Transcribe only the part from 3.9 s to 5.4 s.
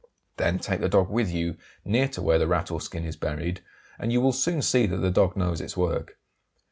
and you will soon see that the dog